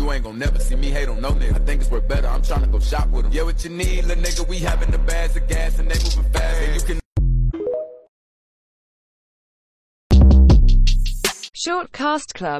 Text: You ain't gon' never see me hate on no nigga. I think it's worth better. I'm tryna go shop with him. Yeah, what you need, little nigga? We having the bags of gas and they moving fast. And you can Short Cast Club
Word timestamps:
You 0.00 0.10
ain't 0.12 0.24
gon' 0.24 0.38
never 0.38 0.58
see 0.58 0.76
me 0.76 0.88
hate 0.88 1.10
on 1.10 1.20
no 1.20 1.32
nigga. 1.32 1.56
I 1.56 1.58
think 1.58 1.82
it's 1.82 1.90
worth 1.90 2.08
better. 2.08 2.26
I'm 2.26 2.40
tryna 2.40 2.72
go 2.72 2.78
shop 2.78 3.10
with 3.10 3.26
him. 3.26 3.32
Yeah, 3.32 3.42
what 3.42 3.62
you 3.62 3.68
need, 3.68 4.06
little 4.06 4.24
nigga? 4.24 4.48
We 4.48 4.56
having 4.56 4.90
the 4.90 4.96
bags 4.96 5.36
of 5.36 5.46
gas 5.46 5.78
and 5.78 5.90
they 5.90 6.02
moving 6.02 6.32
fast. 6.32 6.62
And 6.62 6.74
you 6.74 6.80
can 6.86 7.00
Short 11.52 11.92
Cast 11.92 12.32
Club 12.32 12.58